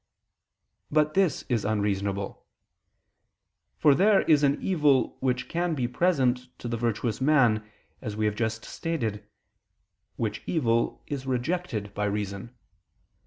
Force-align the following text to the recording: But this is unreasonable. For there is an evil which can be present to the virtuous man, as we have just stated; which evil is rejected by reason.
But 0.89 1.13
this 1.13 1.45
is 1.47 1.63
unreasonable. 1.63 2.43
For 3.77 3.93
there 3.93 4.23
is 4.23 4.41
an 4.41 4.59
evil 4.59 5.15
which 5.19 5.47
can 5.47 5.75
be 5.75 5.87
present 5.87 6.47
to 6.57 6.67
the 6.67 6.75
virtuous 6.75 7.21
man, 7.21 7.69
as 8.01 8.15
we 8.17 8.25
have 8.25 8.33
just 8.33 8.65
stated; 8.65 9.23
which 10.15 10.41
evil 10.47 11.03
is 11.05 11.27
rejected 11.27 11.93
by 11.93 12.05
reason. 12.05 12.55